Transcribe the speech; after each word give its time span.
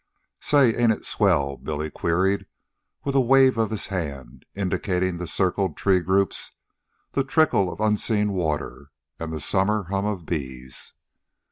"Say, 0.39 0.73
ain't 0.75 0.91
it 0.91 1.05
swell?" 1.05 1.57
Billy 1.57 1.91
queried, 1.91 2.47
with 3.03 3.13
a 3.13 3.21
wave 3.21 3.59
of 3.59 3.69
his 3.69 3.85
hand 3.93 4.45
indicating 4.55 5.19
the 5.19 5.27
circled 5.27 5.77
tree 5.77 5.99
groups, 5.99 6.53
the 7.11 7.23
trickle 7.23 7.71
of 7.71 7.79
unseen 7.79 8.31
water, 8.31 8.89
and 9.19 9.31
the 9.31 9.39
summer 9.39 9.83
hum 9.91 10.05
of 10.05 10.25
bees. 10.25 10.93